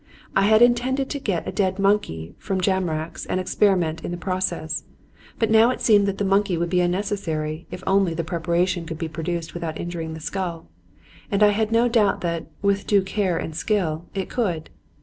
I 0.35 0.47
had 0.47 0.63
intended 0.63 1.11
to 1.11 1.19
get 1.19 1.47
a 1.47 1.51
dead 1.51 1.77
monkey 1.77 2.33
from 2.39 2.59
Jamrach's 2.59 3.27
and 3.27 3.39
experiment 3.39 4.03
in 4.03 4.09
the 4.09 4.17
process. 4.17 4.83
But 5.37 5.51
now 5.51 5.69
it 5.69 5.79
seemed 5.79 6.07
that 6.07 6.17
the 6.17 6.25
monkey 6.25 6.57
would 6.57 6.71
be 6.71 6.81
unnecessary 6.81 7.67
if 7.69 7.83
only 7.85 8.15
the 8.15 8.23
preparation 8.23 8.87
could 8.87 8.97
be 8.97 9.07
produced 9.07 9.53
without 9.53 9.79
injuring 9.79 10.15
the 10.15 10.19
skull; 10.19 10.71
and 11.29 11.43
I 11.43 11.49
had 11.49 11.71
no 11.71 11.87
doubt 11.87 12.21
that, 12.21 12.47
with 12.63 12.87
due 12.87 13.03
care 13.03 13.37
and 13.37 13.55
skill, 13.55 14.05
it 14.15 14.27
could. 14.27 14.71